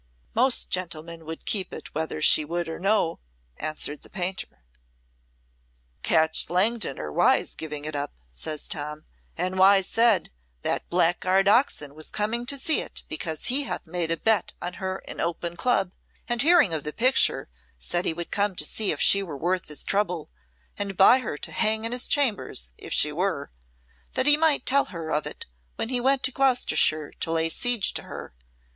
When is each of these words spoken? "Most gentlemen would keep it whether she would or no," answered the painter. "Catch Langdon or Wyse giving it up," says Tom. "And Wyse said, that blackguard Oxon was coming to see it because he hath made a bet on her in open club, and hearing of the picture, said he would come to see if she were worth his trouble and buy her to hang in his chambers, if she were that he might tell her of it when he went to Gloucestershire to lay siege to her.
"Most 0.33 0.71
gentlemen 0.71 1.25
would 1.25 1.45
keep 1.45 1.71
it 1.71 1.93
whether 1.93 2.23
she 2.23 2.43
would 2.43 2.67
or 2.67 2.79
no," 2.79 3.19
answered 3.57 4.01
the 4.01 4.09
painter. 4.09 4.63
"Catch 6.01 6.49
Langdon 6.49 6.97
or 6.97 7.11
Wyse 7.11 7.53
giving 7.53 7.85
it 7.85 7.95
up," 7.95 8.11
says 8.31 8.67
Tom. 8.67 9.05
"And 9.37 9.59
Wyse 9.59 9.87
said, 9.87 10.31
that 10.63 10.89
blackguard 10.89 11.47
Oxon 11.47 11.93
was 11.93 12.09
coming 12.09 12.47
to 12.47 12.57
see 12.57 12.81
it 12.81 13.03
because 13.09 13.45
he 13.45 13.65
hath 13.65 13.85
made 13.85 14.09
a 14.09 14.17
bet 14.17 14.53
on 14.59 14.73
her 14.81 15.03
in 15.07 15.19
open 15.19 15.55
club, 15.55 15.91
and 16.27 16.41
hearing 16.41 16.73
of 16.73 16.83
the 16.83 16.93
picture, 16.93 17.47
said 17.77 18.03
he 18.03 18.11
would 18.13 18.31
come 18.31 18.55
to 18.55 18.65
see 18.65 18.91
if 18.91 18.99
she 18.99 19.21
were 19.21 19.37
worth 19.37 19.67
his 19.67 19.83
trouble 19.83 20.31
and 20.79 20.97
buy 20.97 21.19
her 21.19 21.37
to 21.37 21.51
hang 21.51 21.85
in 21.85 21.91
his 21.91 22.07
chambers, 22.07 22.73
if 22.75 22.91
she 22.91 23.11
were 23.11 23.51
that 24.13 24.25
he 24.25 24.35
might 24.35 24.65
tell 24.65 24.85
her 24.85 25.11
of 25.11 25.27
it 25.27 25.45
when 25.75 25.89
he 25.89 26.01
went 26.01 26.23
to 26.23 26.31
Gloucestershire 26.31 27.11
to 27.19 27.31
lay 27.31 27.49
siege 27.49 27.93
to 27.93 28.01
her. 28.01 28.33